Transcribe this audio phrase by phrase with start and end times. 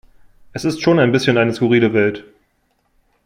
[0.51, 2.23] Es ist schon ein bisschen eine skurrile Welt!